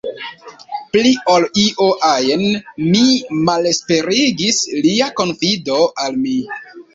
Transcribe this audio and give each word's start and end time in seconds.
Pli 0.93 1.09
ol 1.33 1.43
io 1.63 1.89
ajn, 2.07 2.41
min 2.95 3.11
malesperigis 3.51 4.63
lia 4.87 5.11
konfido 5.21 5.79
al 6.07 6.19
mi. 6.25 6.35